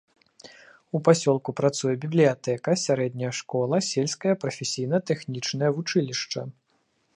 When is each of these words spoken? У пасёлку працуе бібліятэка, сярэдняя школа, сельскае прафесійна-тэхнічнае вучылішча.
У 0.99 1.01
пасёлку 1.07 1.49
працуе 1.59 1.93
бібліятэка, 2.05 2.69
сярэдняя 2.85 3.31
школа, 3.41 3.83
сельскае 3.91 4.33
прафесійна-тэхнічнае 4.45 5.69
вучылішча. 5.77 6.41